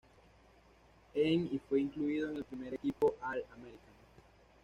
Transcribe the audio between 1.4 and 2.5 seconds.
y fue incluido en el